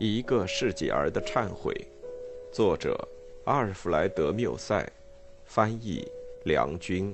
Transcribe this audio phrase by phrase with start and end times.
[0.00, 1.74] 一个世纪儿的忏悔，
[2.52, 2.96] 作者
[3.46, 4.88] 阿尔弗莱德·缪塞，
[5.44, 6.06] 翻译
[6.44, 7.12] 梁军。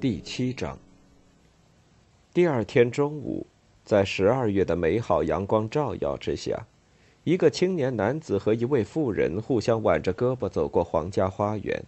[0.00, 0.78] 第七章。
[2.32, 3.44] 第二天中午，
[3.84, 6.64] 在十二月的美好阳光照耀之下，
[7.24, 11.82] 一个青年男子和一位妇人互相挽着胳膊走过皇家花园。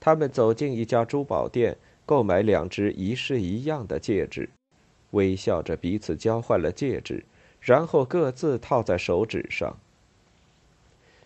[0.00, 4.48] 他们走进一家珠宝店，购买两只一式一样的戒指，
[5.10, 7.22] 微笑着彼此交换了戒指，
[7.60, 9.76] 然后各自套在手指上。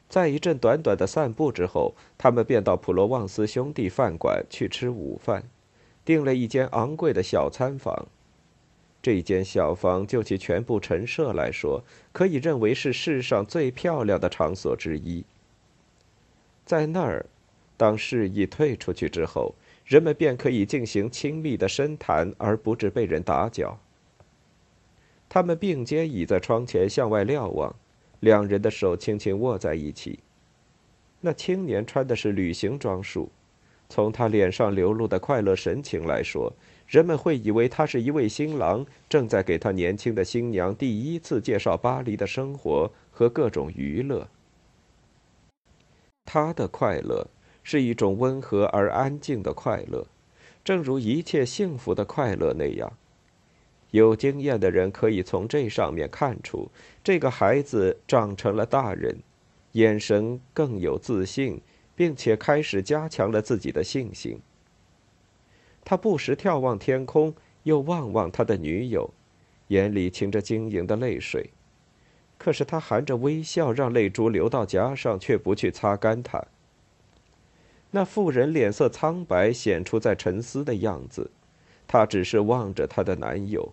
[0.08, 5.44] 在一阵短短的散步之后，他们便到普罗旺斯兄弟饭馆去吃午饭，
[6.04, 8.06] 订了一间昂贵的小餐房。
[9.00, 15.24] 这间小房就其全部陈设来说，可以认为是世上最漂亮的场所之一。
[16.64, 17.26] 在那儿。
[17.76, 23.78] 当示意退出去之后，人们便可以进行亲密的深谈，而不致被人打搅。
[25.28, 27.74] 他们并肩倚在窗前向外瞭望，
[28.20, 30.20] 两人的手轻轻握在一起。
[31.20, 33.30] 那青年穿的是旅行装束，
[33.88, 36.52] 从他脸上流露的快乐神情来说，
[36.86, 44.28] 人们会以为他是一位新郎，正在给他年轻的新娘第一次介绍巴黎的生活和各种娱乐。
[46.24, 47.26] 他的快乐。
[47.64, 50.06] 是一种温和而安静的快乐，
[50.62, 52.92] 正如一切幸福的快乐那样。
[53.90, 56.68] 有经验的人可以从这上面看出，
[57.02, 59.18] 这个孩子长成了大人，
[59.72, 61.60] 眼神更有自信，
[61.96, 64.40] 并且开始加强了自己的信心。
[65.84, 69.10] 他不时眺望天空，又望望他的女友，
[69.68, 71.50] 眼里噙着晶莹的泪水。
[72.36, 76.44] 可是他含着微笑，让泪珠流到颊上，却不去擦干它。
[77.96, 81.30] 那妇人脸色苍白，显出在沉思的样子。
[81.86, 83.72] 她只是望着她的男友。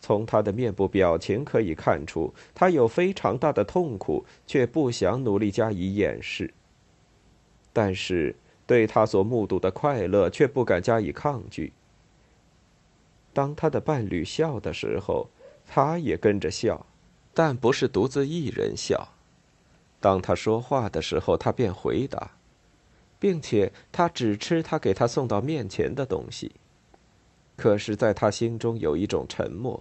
[0.00, 6.54] 从她的面部表情可以看出，她有非常大的痛苦，却不想努力加以掩饰。
[7.70, 8.34] 但是，
[8.66, 11.70] 对她所目睹的快乐，却不敢加以抗拒。
[13.34, 15.28] 当她的伴侣笑的时候，
[15.66, 16.86] 她也跟着笑，
[17.34, 19.06] 但不是独自一人笑。
[20.00, 22.30] 当他说话的时候，他便回答。
[23.22, 26.50] 并且他只吃他给他送到面前的东西。
[27.54, 29.80] 可是，在他心中有一种沉默，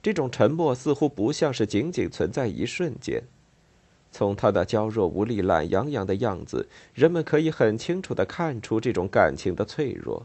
[0.00, 3.24] 这种沉默似乎不像是仅仅存在一瞬间。
[4.12, 10.24] 从他的娇弱无力、懒洋洋的样子，人们可以很清楚的看出这种感情的脆弱。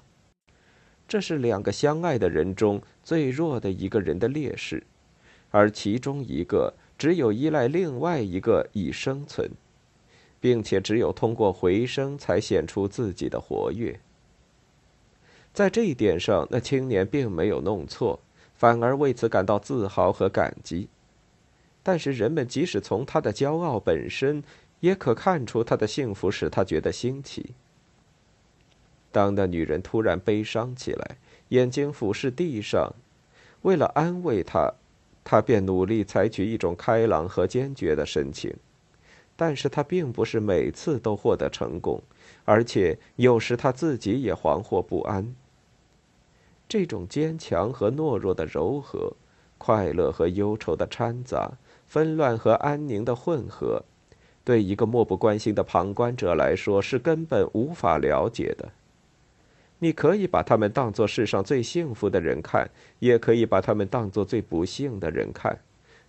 [1.07, 4.83] 这是两个相爱的人中最弱的一个人的劣势，
[5.49, 9.49] 而其中一个只有依赖另外一个以生存。
[10.41, 13.97] 并且只有通过回声才显出自己的活跃。
[15.53, 18.19] 在这一点上，那青年并没有弄错，
[18.55, 20.89] 反而为此感到自豪和感激。
[21.83, 24.43] 但是人们即使从他的骄傲本身，
[24.79, 27.53] 也可看出他的幸福使他觉得新奇。
[29.11, 31.17] 当那女人突然悲伤起来，
[31.49, 32.93] 眼睛俯视地上，
[33.63, 34.73] 为了安慰她，
[35.23, 38.55] 他便努力采取一种开朗和坚决的神情。
[39.41, 41.99] 但是他并不是每次都获得成功，
[42.45, 45.33] 而且有时他自己也惶惑不安。
[46.69, 49.13] 这种坚强和懦弱的柔和，
[49.57, 51.53] 快乐和忧愁的掺杂，
[51.87, 53.83] 纷乱和安宁的混合，
[54.43, 58.69] 对一个漠不关心的旁观者来说是根本无法了解的。
[59.79, 62.69] 你可以把他们当作世上最幸福的人看，
[62.99, 65.57] 也可以把他们当作最不幸的人看。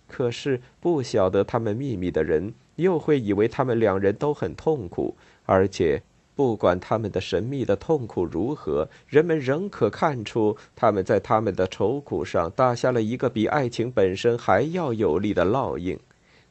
[0.07, 5.15] 可是不晓得他们秘密的人，又会以为他们两人都很痛苦，
[5.45, 6.01] 而且
[6.35, 15.99] 不管他们的神秘的痛苦如何，人们仍可看出他们在他们的愁苦上打下了一个比爱情本身还要有力的烙印，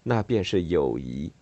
[0.05, 1.33] 那便是友谊。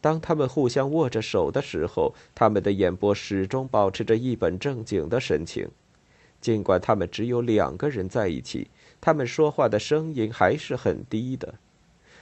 [0.00, 5.68] 当他们互相握着手的时候，他们的眼波始终保持着一本正经的神情，
[6.40, 8.68] 尽管他们只有两个人在一起。
[9.00, 11.54] 他们说话的声音还是很低的，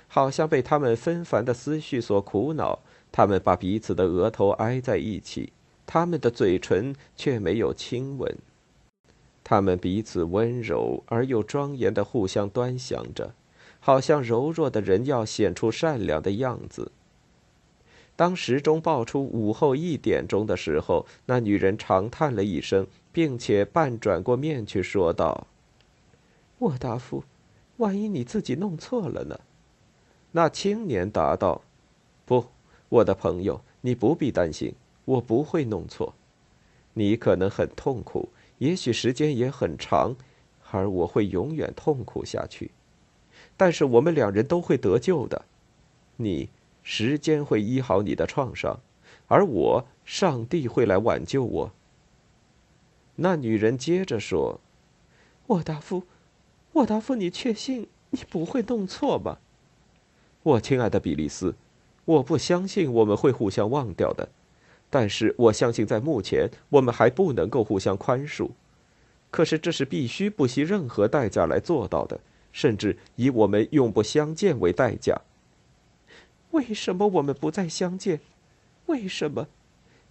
[0.07, 2.81] 好像被他们纷繁的思绪所苦恼。
[3.11, 5.53] 他们把彼此的额头挨在一起，
[5.87, 8.37] 他们的嘴唇却没有亲吻。
[9.43, 13.35] 他们彼此温柔而又庄严的互相端详着，
[13.81, 16.93] 好像柔弱的人要显出善良的样子。
[18.19, 25.47] 当时钟报出午后一点钟的时候，那女人长叹了一声，并且半转过面去说道。
[26.59, 27.23] 沃达夫，
[27.77, 29.39] 万一你自己弄错了呢？
[30.33, 31.63] 那青年答道
[32.27, 32.47] ：“不，
[32.89, 34.75] 我的朋友，你不必担心，
[35.05, 36.13] 我不会弄错。
[36.95, 40.17] 你可能很痛苦，也许时间也很长，
[40.73, 42.73] 而我会永远痛苦下去。
[43.57, 45.45] 但是我们两人都会得救的。
[46.17, 46.49] 你，
[46.91, 48.81] 时间会医好你的创伤，
[49.27, 51.73] 而我，上帝会来挽救我。
[53.17, 54.59] 那女人接着说
[55.49, 56.05] ：“沃达夫，
[56.73, 59.39] 沃达夫，你确信你不会弄错吧？”
[60.43, 61.55] 我亲爱的比利斯，
[62.07, 64.31] 我不相信我们会互相忘掉的，
[64.89, 68.53] 但是我相信在目前我们还不能够互相宽恕。
[69.31, 72.19] 可是这是必须不惜任何代价来做到的，
[72.51, 75.21] 甚至以我们永不相见为代价。
[76.53, 78.21] 为什么我们不再相见？
[78.87, 79.49] 为什么？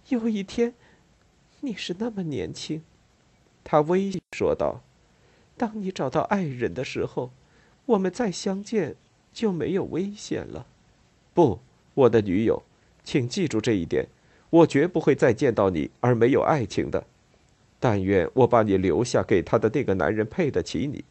[0.08, 0.74] 有一天，
[1.60, 2.82] 你是那么年轻。
[3.64, 4.82] 他微笑说道
[5.56, 7.30] ：“当你找到爱人的时候，
[7.86, 8.96] 我们再相见。”
[9.30, 10.66] 就没有危险了。
[11.32, 11.60] 不，
[11.94, 12.64] 我的女友，
[13.04, 14.08] 请记住这一点：
[14.50, 17.06] 我绝不会再见到你而没有爱情的。
[17.78, 21.04] 但愿我把你留下给他的那个男人配得起你。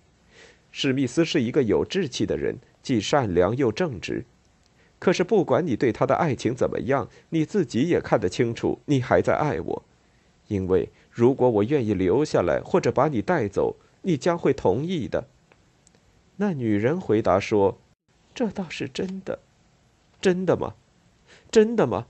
[0.72, 4.26] 史密斯是一个有志气的人，既善良又正直。
[5.00, 9.84] 可是不管你对他的爱情怎么样，你自己也看得清楚，你还在爱我。
[10.48, 15.28] 因为如果我愿意留下来或者把你带走，你将会同意的。
[16.38, 17.78] 那女人回答说。
[18.34, 19.40] 这倒是真的，
[20.22, 20.76] 真的吗？
[21.50, 22.06] 真的吗？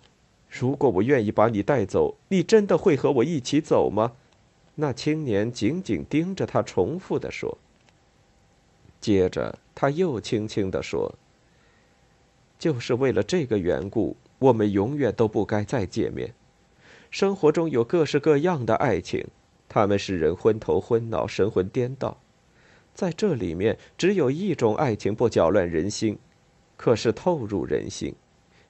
[0.50, 4.12] 如果我愿意把你带走，你真的会和我一起走吗？
[4.75, 7.57] 那青年紧紧盯着他，重复的说。
[9.00, 11.16] 接着他又轻轻的说
[12.57, 16.33] ：“就是为了这个缘故，我们永远都不该再见面。
[17.09, 19.25] 生活中有各式各样的爱情，
[19.69, 22.18] 他们使人昏头昏脑、神魂颠倒。”
[22.94, 26.18] 在这里面，只有一种爱情不搅乱人心，
[26.75, 28.15] 可是透入人心。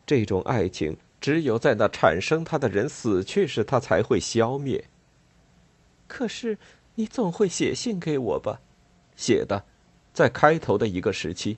[0.05, 4.83] 这种爱情只有在那产生它的人死去时，它才会消灭。
[6.07, 6.57] 可是，
[6.95, 8.59] 你总会写信给我吧？
[9.15, 9.63] 写的，
[10.13, 11.57] 在开头的一个时期，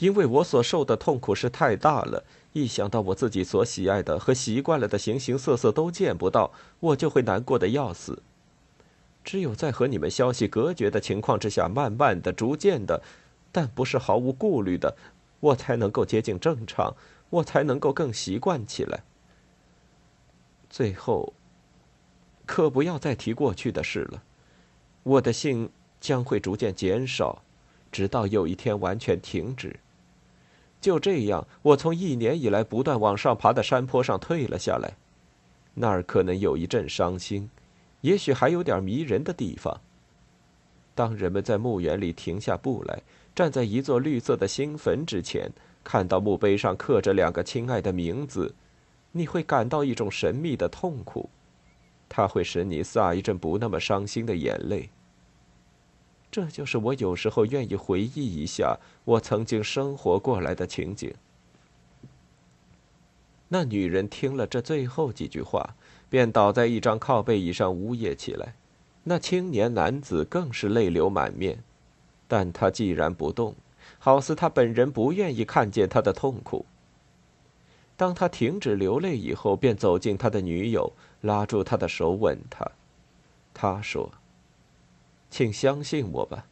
[0.00, 2.24] 因为我所受的痛苦是太大了。
[2.52, 6.50] 一想到我自己所喜爱的和习惯了的形形色色都见不到，
[6.80, 8.20] 我就会难过的要死。
[9.22, 13.02] 只有在和你们消息隔绝的情况之下，慢慢的、逐渐的，
[13.52, 14.96] 但不是毫无顾虑的，
[15.38, 16.96] 我才能够接近正常，
[17.28, 19.04] 我才能够更习惯起来。
[20.70, 21.34] 最后，
[22.46, 24.22] 可不要再提过去的事了。
[25.02, 25.68] 我的信
[26.00, 27.42] 将会逐渐减少，
[27.92, 29.78] 直到有一天完全停止。
[30.80, 34.94] 就这样，我从一年以来不断往上爬的山坡上退了下来，
[35.74, 37.50] 那儿可能有一阵伤心。
[38.00, 39.78] 也许还有点迷人的地方。
[40.94, 43.02] 当人们在墓园里停下步来，
[43.34, 45.50] 站在一座绿色的新坟之前，
[45.84, 48.54] 看到墓碑上刻着两个亲爱的名字，
[49.12, 51.28] 你会感到一种神秘的痛苦，
[52.08, 54.88] 它会使你洒一阵不那么伤心的眼泪。
[56.30, 61.12] 这就是我有时候愿意回忆一下我曾经生活过来的情景。
[63.48, 65.74] 那女人听了这最后几句话。
[66.10, 68.54] 便倒在一张靠背椅上呜咽起来，
[69.04, 71.62] 那青年男子更是泪流满面，
[72.26, 73.54] 但他既然不动，
[74.00, 76.66] 好似他本人不愿意看见他的痛苦。
[77.96, 82.68] 当他停止流泪以后，便走进他的女友，拉住他的手，吻他。
[83.54, 84.10] 他说
[85.30, 86.44] ：“请相信我吧，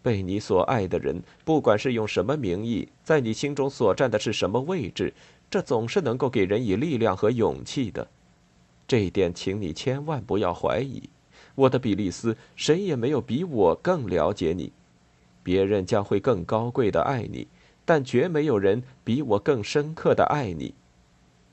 [0.00, 5.12] 被你所爱的人，不管是用什么名义，在你心中所占的是什么位置，
[5.50, 8.08] 这总是能够给人以力量和勇气的。”
[8.86, 11.02] 这一点，请你千万不要怀疑，
[11.54, 14.72] 我的比利斯，谁也没有比我更了解你。
[15.42, 17.48] 别人将会更高贵的爱你，
[17.84, 20.74] 但绝没有人比我更深刻的爱你。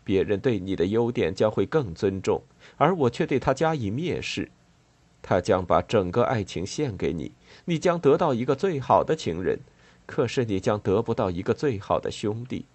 [0.04, 2.42] 别人对你的优点将会更尊重，
[2.78, 4.50] 而我却对他加以蔑视。
[5.30, 7.34] 他将把整个爱情献给你，
[7.66, 9.60] 你将得到一个最好的情人，
[10.08, 12.66] 可是你将得不到一个最好的兄弟。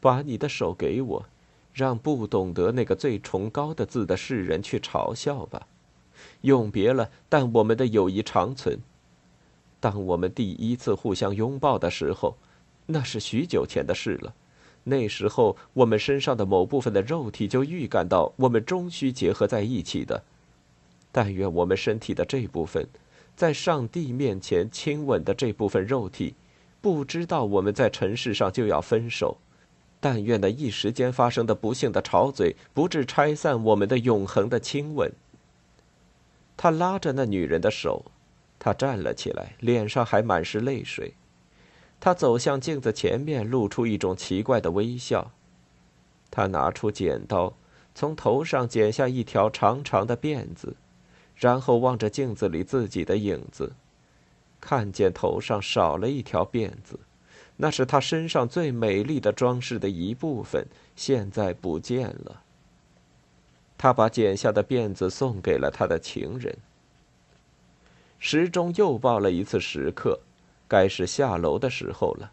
[0.00, 1.26] 把你的手给我。
[1.72, 5.68] 让不懂得那个最崇高的字的世人去嘲笑吧。
[6.40, 8.80] 永别了，但我们的友谊长存。
[9.78, 12.38] 当我们第一次互相拥抱的时候，
[12.86, 14.34] 那是许久前的事了。
[14.84, 20.24] 那时候，我们身上的某部分的肉体就预感到我们终须结合在一起的。
[21.12, 22.86] 但愿我们身体的这部分，
[23.34, 26.34] 在上帝面前亲吻的这部分肉体，
[26.80, 29.38] 不知道我们在尘世上就要分手。
[29.98, 35.10] 但愿那一时间发生的不幸的吵嘴，不致拆散我们的永恒的亲吻。
[36.56, 38.04] 他拉着那女人的手，
[38.58, 41.14] 他站了起来，脸上还满是泪水。
[41.98, 45.32] 他走向镜子前面，露出一种奇怪的微笑。
[46.30, 47.56] 他拿出剪刀，
[47.94, 50.76] 从头上剪下一条长长的辫子，
[51.36, 53.72] 然后望着镜子里自己的影子，
[54.60, 56.98] 看见头上少了一条辫子，
[57.56, 60.66] 那是他身上最美丽的装饰的一部分，
[60.96, 62.42] 现在不见了。
[63.78, 66.56] 他把剪下的辫子送给了他的情人。
[68.18, 70.18] 时钟又报了一次时刻，
[70.66, 72.32] 该是下楼的时候了。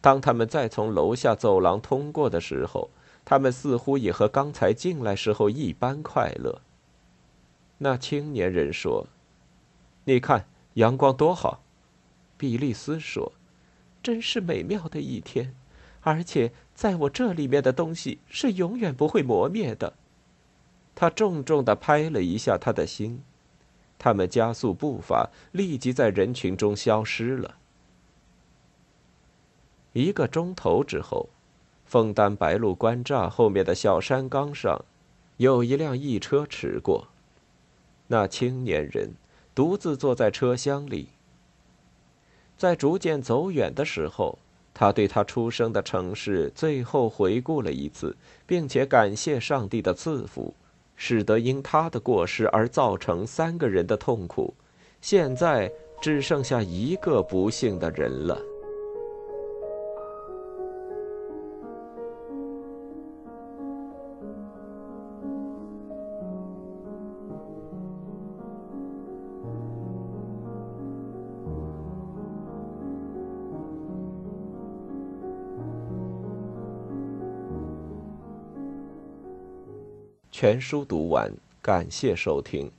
[0.00, 2.88] 当他们再从楼下走廊通过的时候，
[3.24, 6.60] 他们似乎也和刚才进来时候一般快乐。
[7.82, 9.06] 那青年人说
[10.04, 11.62] ：“你看阳光多好。”
[12.36, 13.32] 比利斯说
[14.02, 15.54] ：“真是美妙的一天，
[16.02, 19.94] 而且在我这里面的东西是永远不会磨灭的。”
[20.94, 23.22] 他重重的拍了一下他的心。
[23.98, 27.56] 他们加速步伐，立即在人群中消失了。
[29.94, 31.30] 一个钟头之后，
[31.86, 34.84] 枫丹白露关栅后面的小山岗上，
[35.38, 37.08] 有一辆驿车驰过。
[38.12, 39.14] 那青年人
[39.54, 41.10] 独自坐在车厢里。
[42.56, 44.36] 在逐渐走远的时候，
[44.74, 48.16] 他对他出生的城市最后回顾了一次，
[48.48, 50.52] 并且感谢上帝的赐福。
[50.96, 54.52] 使得因他的过失而造成三个人的痛苦，
[55.00, 55.70] 现在
[56.02, 58.38] 只剩下一个不幸的人了。
[80.40, 81.30] 全书读完，
[81.60, 82.72] 感谢收听。